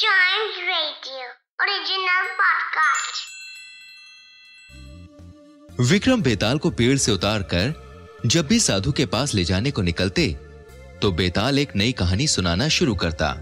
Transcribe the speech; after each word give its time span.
Chimes 0.00 0.58
Radio. 0.66 1.24
Vikram 5.80 6.22
बेताल 6.22 6.58
को 6.58 6.70
पेड़ 6.70 6.98
से 6.98 7.12
उतारकर 7.12 7.74
जब 8.26 8.46
भी 8.46 8.60
साधु 8.60 8.92
के 8.92 9.06
पास 9.06 9.34
ले 9.34 9.44
जाने 9.44 9.70
को 9.70 9.82
निकलते 9.82 10.36
तो 11.02 11.12
बेताल 11.12 11.58
एक 11.58 11.76
नई 11.76 11.92
कहानी 11.92 12.26
सुनाना 12.26 12.68
शुरू 12.68 12.94
करता। 12.94 13.34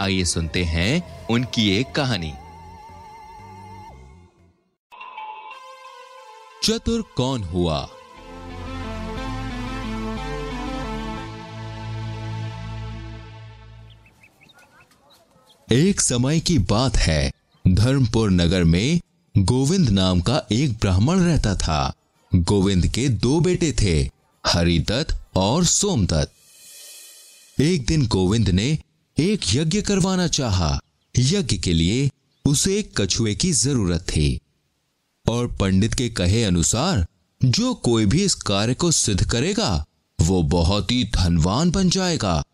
आइए 0.00 0.24
सुनते 0.24 0.64
हैं 0.64 1.26
उनकी 1.26 1.80
एक 1.80 1.92
कहानी। 1.92 2.32
चतुर 6.64 7.02
कौन 7.16 7.42
हुआ? 7.42 7.88
एक 15.72 16.00
समय 16.00 16.40
की 16.40 16.58
बात 16.58 16.96
है। 16.96 17.32
धर्मपुर 17.68 18.30
नगर 18.30 18.64
में 18.64 19.00
गोविंद 19.38 19.88
नाम 19.88 20.20
का 20.20 20.46
एक 20.52 20.72
ब्राह्मण 20.72 21.20
रहता 21.20 21.56
था। 21.56 21.94
गोविंद 22.34 22.86
के 22.86 23.08
दो 23.08 23.40
बेटे 23.40 23.72
थे, 23.72 24.10
हरिदत्त 24.46 25.24
और 25.36 25.64
सोमदत्त। 25.64 27.60
एक 27.60 27.86
दिन 27.86 28.06
गोविंद 28.06 28.48
ने 28.48 28.78
एक 29.18 29.40
यज्ञ 29.54 29.82
करवाना 29.82 30.26
चाहा। 30.26 30.80
यज्ञ 31.18 31.56
के 31.56 31.72
लिए 31.72 32.10
उसे 32.44 32.78
एक 32.78 33.00
कछुए 33.00 33.34
की 33.34 33.52
ज़रूरत 33.52 34.00
थी। 34.00 34.40
और 35.28 35.56
पंडित 35.56 35.94
के 35.94 36.08
कहे 36.08 36.44
अनुसार, 36.44 37.06
जो 37.44 37.74
कोई 37.74 38.06
भी 38.06 38.24
इस 38.24 38.34
कार्य 38.34 38.74
को 38.74 38.90
सिद्ध 38.90 39.30
करेगा, 39.30 39.86
वो 40.20 40.42
बहुत 40.42 40.90
ही 40.90 41.04
धनवान 41.04 41.70
बन 41.70 41.90
जाएगा। 41.90 42.44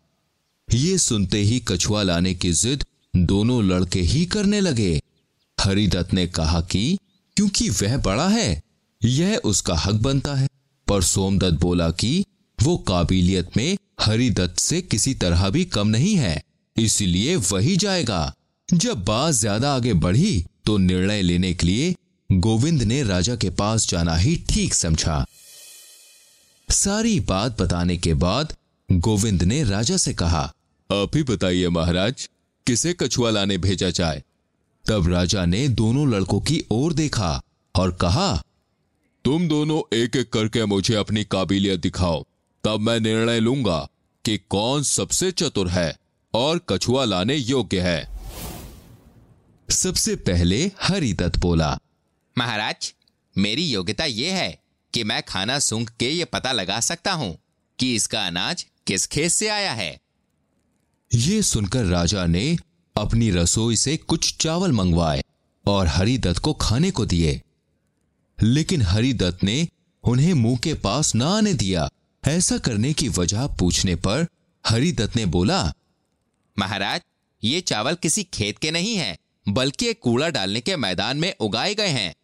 ये 0.73 0.97
सुनते 0.97 1.37
ही 1.37 1.59
कछुआ 1.59 2.03
लाने 2.03 2.33
की 2.33 2.51
जिद 2.51 2.85
दोनों 3.25 3.63
लड़के 3.63 4.01
ही 4.01 4.25
करने 4.25 4.59
लगे। 4.61 4.99
हरिदत्त 5.57 6.13
ने 6.13 6.25
कहा 6.27 6.61
कि, 6.61 6.97
क्योंकि 7.37 7.69
वह 7.71 7.97
बड़ा 7.97 8.27
है, 8.27 8.61
यह 9.01 9.35
उसका 9.43 9.75
हक 9.75 9.95
बनता 10.01 10.33
है। 10.35 10.47
पर 10.87 11.01
सोमदत्त 11.03 11.59
बोला 11.59 11.89
कि, 11.91 12.25
वो 12.59 12.77
काबिलियत 12.77 13.57
में 13.57 13.77
हरिदत्त 14.01 14.59
से 14.59 14.81
किसी 14.81 15.13
तरह 15.13 15.49
भी 15.49 15.63
कम 15.67 15.87
नहीं 15.87 16.15
है, 16.15 16.41
इसलिए 16.75 17.35
वही 17.35 17.75
जाएगा। 17.77 18.33
जब 18.69 19.03
बात 19.05 19.33
ज़्यादा 19.33 19.73
आगे 19.75 19.93
बढ़ी 19.95 20.45
तो 20.65 20.77
निर्णय 20.77 21.21
लेने 21.21 21.53
के 21.53 21.67
लिए 21.67 21.95
गोविंद 22.29 22.83
ने 22.83 23.01
राजा 23.03 23.35
के 23.35 23.49
पास 23.49 23.87
जाना 23.89 24.15
ही 24.15 24.35
ठीक 24.49 24.73
समझा। 24.73 25.25
सारी 26.69 27.19
बात 27.19 27.61
बताने 27.61 27.97
के 27.97 28.13
बाद 28.15 28.53
गोविंद 28.89 29.43
ने 29.43 29.63
राजा 29.63 29.97
से 29.97 30.13
कहा, 30.13 30.41
आप 30.89 31.15
ही 31.15 31.23
बताइए 31.23 31.69
महाराज 31.69 32.27
किसे 32.67 32.93
कछुआ 32.93 33.29
लाने 33.29 33.57
भेजा 33.57 33.89
जाए? 33.89 34.23
तब 34.85 35.07
राजा 35.07 35.45
ने 35.45 35.67
दोनों 35.67 36.07
लड़कों 36.11 36.39
की 36.41 36.63
ओर 36.71 36.93
देखा 36.93 37.41
और 37.75 37.91
कहा, 37.91 38.43
तुम 39.25 39.47
दोनों 39.47 39.97
एक 39.97 40.15
एक 40.15 40.31
करके 40.33 40.65
मुझे 40.65 40.95
अपनी 40.95 41.23
काबिलियत 41.23 41.79
दिखाओ। 41.79 42.25
तब 42.63 42.79
मैं 42.79 42.99
निर्णय 42.99 43.39
लूँगा 43.39 43.87
कि 44.25 44.37
कौन 44.49 44.83
सबसे 44.83 45.31
चतुर 45.31 45.69
है 45.69 45.97
और 46.33 46.59
कछुआ 46.69 47.05
लाने 47.05 47.35
योग्य 47.35 47.79
है। 47.79 48.09
सबसे 49.69 50.15
पहले 50.15 50.59
हरिदत्त 50.81 51.39
बोला, 51.39 51.77
महाराज, 52.37 52.93
मेरी 53.35 53.65
योग्यता 53.65 54.05
यह 54.05 54.35
है 54.35 54.59
कि 54.93 55.03
मैं 55.03 55.21
खाना 55.23 55.59
सूंघ 55.59 55.89
के 55.89 56.09
ये 56.09 56.25
पता 56.25 56.51
लगा 56.51 56.79
सकता 56.79 57.11
हूँ 57.11 57.37
कि 57.79 57.95
इसका 57.95 58.25
अनाज 58.27 58.65
किस 58.87 59.07
खेत 59.07 59.31
से 59.31 59.47
आया 59.47 59.73
है। 59.73 60.06
ये 61.17 61.41
सुनकर 61.41 61.85
राजा 61.85 62.25
ने 62.25 62.57
अपनी 62.97 63.31
रसोई 63.31 63.75
से 63.75 63.97
कुछ 63.97 64.37
चावल 64.37 64.71
मंगवाए 64.71 65.23
और 65.65 65.87
हरिदत्त 65.87 66.39
को 66.39 66.53
खाने 66.53 66.91
को 66.91 67.05
दिए। 67.05 67.41
लेकिन 68.43 68.81
हरिदत्त 68.81 69.43
ने 69.43 69.67
उन्हें 70.03 70.33
मुँह 70.33 70.57
के 70.57 70.73
पास 70.73 71.15
न 71.15 71.21
आने 71.21 71.53
दिया। 71.53 71.89
ऐसा 72.27 72.57
करने 72.57 72.93
की 72.93 73.09
वजह 73.09 73.47
पूछने 73.47 73.95
पर 73.95 74.27
हरिदत्त 74.67 75.15
ने 75.15 75.25
बोला, 75.25 75.73
महाराज, 76.59 77.01
ये 77.43 77.61
चावल 77.61 77.95
किसी 77.95 78.23
खेत 78.23 78.57
के 78.57 78.71
नहीं 78.71 78.95
है, 78.95 79.17
बल्कि 79.49 79.87
एक 79.87 79.99
कूड़ा 80.01 80.29
डालने 80.29 80.61
के 80.61 80.75
मैदान 80.75 81.17
में 81.17 81.35
उगाए 81.39 81.75
गए 81.75 81.89
हैं। 81.89 82.15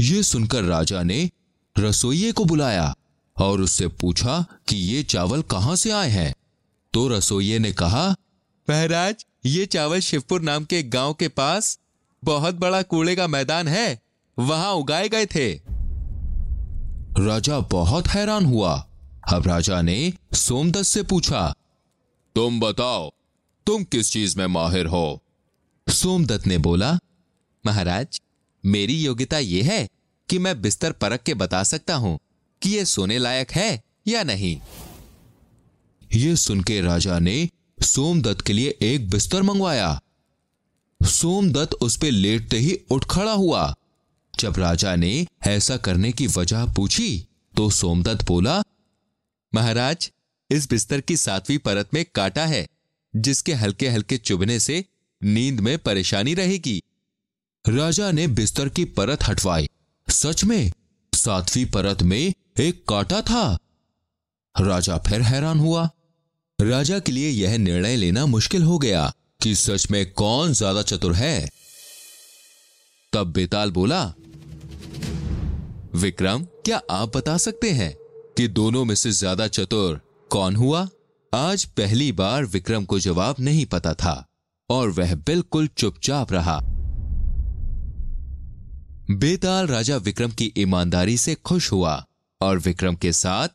ये 0.00 0.22
सुनकर 0.22 0.62
राजा 0.62 1.02
ने 1.02 1.30
रसोइये 1.78 2.32
को 2.32 2.44
बुलाया 2.44 2.94
और 3.36 3.60
उससे 3.60 3.88
पूछा 3.88 4.44
कि 4.68 4.76
ये 4.76 5.02
चावल 5.02 5.42
कहाँ 5.42 5.76
से 5.76 5.90
आए 5.90 6.10
हैं। 6.10 6.34
तो 6.92 7.08
रसोइये 7.08 7.58
ने 7.58 7.72
कहा, 7.72 8.08
महाराज, 8.70 9.24
ये 9.46 9.66
चावल 9.66 10.00
शिवपुर 10.00 10.40
नाम 10.40 10.64
के 10.64 10.82
गाँव 10.82 11.14
के 11.14 11.28
पास 11.28 11.78
बहुत 12.24 12.54
बड़ा 12.54 12.82
कूड़े 12.82 13.16
का 13.16 13.26
मैदान 13.26 13.68
है। 13.68 14.00
वहाँ 14.38 14.72
उगाए 14.72 15.08
गए 15.08 15.26
थे। 15.26 15.52
राजा 17.18 17.60
बहुत 17.60 18.08
हैरान 18.08 18.44
हुआ। 18.44 18.74
अब 19.32 19.46
राजा 19.46 19.82
ने 19.82 20.12
सोमदत्त 20.32 20.82
से 20.82 21.02
पूछा, 21.02 21.54
तुम 22.34 22.60
बताओ, 22.60 23.10
तुम 23.66 23.84
किस 23.84 24.12
चीज़ 24.12 24.38
में 24.38 24.46
माहिर 24.46 24.86
हो? 24.86 25.22
सोमदत्त 25.86 26.46
ने 26.46 26.58
बोला, 26.58 26.92
महाराज, 27.66 28.20
मेरी 28.64 28.94
योग्यता 28.94 29.38
यह 29.38 29.72
है 29.72 29.88
कि 30.28 30.38
मैं 30.38 30.60
बिस्तर 30.62 30.92
परख 30.92 31.22
के 31.22 31.34
बता 31.34 31.62
सकता 31.62 31.94
हूँ 31.94 32.18
कि 32.62 32.70
यह 32.70 32.84
सोने 32.84 33.18
लायक 33.18 33.50
है 33.50 33.82
या 34.08 34.22
नहीं। 34.22 34.60
ये 36.12 36.36
सुन 36.36 36.60
के 36.60 36.80
राजा 36.80 37.18
ने 37.18 37.48
सोमदत्त 37.82 38.40
के 38.40 38.52
लिए 38.52 38.78
एक 38.82 39.10
बिस्तर 39.10 39.42
मंगवाया। 39.42 40.00
सोमदत्त 41.00 41.74
उस 41.74 41.96
पर 41.96 42.10
लेटते 42.10 42.58
ही 42.58 42.78
उठ 42.90 43.04
खड़ा 43.04 43.32
हुआ। 43.32 43.74
जब 44.40 44.58
राजा 44.58 44.96
ने 44.96 45.26
ऐसा 45.46 45.76
करने 45.76 46.12
की 46.12 46.26
वजह 46.26 46.64
पूछी 46.74 47.26
तो 47.56 47.70
सोमदत्त 47.70 48.26
बोला, 48.26 48.62
महाराज, 49.54 50.10
इस 50.50 50.68
बिस्तर 50.70 51.00
की 51.00 51.16
सातवीं 51.16 51.58
परत 51.58 51.88
में 51.94 52.04
काटा 52.14 52.46
है, 52.46 52.66
जिसके 53.16 53.52
हल्के 53.52 53.88
हल्के 53.88 54.18
चुभने 54.18 54.58
से 54.60 54.84
नींद 55.22 55.60
में 55.60 55.78
परेशानी 55.78 56.34
रहेगी। 56.34 56.82
राजा 57.68 58.10
ने 58.10 58.26
बिस्तर 58.26 58.68
की 58.68 58.84
परत 58.84 59.22
हटवाई। 59.22 59.68
सच 60.08 60.44
में, 60.44 60.72
सातवीं 61.14 61.66
परत 61.66 62.02
में 62.02 62.32
एक 62.60 62.84
कांटा 62.88 63.20
था? 63.20 63.58
राजा 64.56 64.98
फिर 64.98 65.22
हैरान 65.22 65.58
हुआ। 65.58 65.88
राजा 66.62 66.98
के 66.98 67.12
लिए 67.12 67.28
यह 67.28 67.56
निर्णय 67.58 67.96
लेना 67.96 68.26
मुश्किल 68.26 68.62
हो 68.62 68.78
गया 68.78 69.12
कि 69.42 69.54
सच 69.54 69.90
में 69.90 70.12
कौन 70.12 70.52
ज़्यादा 70.52 70.82
चतुर 70.82 71.14
है। 71.14 71.48
तब 73.12 73.32
बेताल 73.32 73.70
बोला, 73.70 74.02
विक्रम, 75.94 76.44
क्या 76.64 76.80
आप 76.90 77.16
बता 77.16 77.36
सकते 77.36 77.70
हैं 77.70 77.94
कि 78.36 78.48
दोनों 78.48 78.84
में 78.84 78.94
से 78.94 79.10
ज़्यादा 79.12 79.46
चतुर 79.46 80.00
कौन 80.30 80.56
हुआ? 80.56 80.88
आज 81.32 81.64
पहली 81.64 82.10
बार 82.12 82.44
विक्रम 82.44 82.84
को 82.84 82.98
जवाब 82.98 83.36
नहीं 83.40 83.66
पता 83.66 83.94
था 83.94 84.26
और 84.70 84.90
वह 84.90 85.14
बिल्कुल 85.14 85.66
चुपचाप 85.66 86.32
रहा। 86.32 86.58
बेताल 89.10 89.66
राजा 89.66 89.96
विक्रम 89.96 90.30
की 90.30 90.52
ईमानदारी 90.58 91.16
से 91.16 91.34
खुश 91.34 91.72
हुआ 91.72 92.04
और 92.40 92.58
विक्रम 92.58 92.94
के 92.94 93.12
साथ 93.12 93.48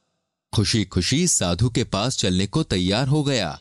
खुशी 0.56 0.86
खुशी 0.86 1.28
साधु 1.28 1.70
के 1.70 1.84
पास 1.84 2.18
चलने 2.18 2.48
को 2.48 2.64
तैयार 2.64 3.08
हो 3.08 3.24
गया। 3.24 3.60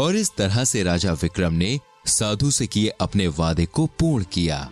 और 0.00 0.16
इस 0.16 0.30
तरह 0.38 0.64
से 0.64 0.82
राजा 0.82 1.12
विक्रम 1.12 1.52
ने 1.52 1.80
साधु 2.06 2.50
से 2.50 2.66
किए 2.66 2.88
अपने 2.88 3.26
वादे 3.26 3.66
को 3.66 3.86
पूर्ण 3.86 4.24
किया। 4.24 4.70